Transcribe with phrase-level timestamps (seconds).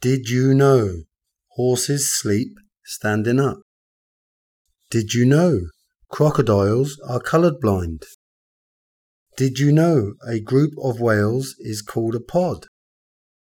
[0.00, 1.02] Did you know
[1.56, 2.52] horses sleep
[2.84, 3.62] standing up?
[4.90, 5.62] Did you know
[6.08, 8.04] crocodiles are colourblind?
[9.36, 12.66] Did you know a group of whales is called a pod?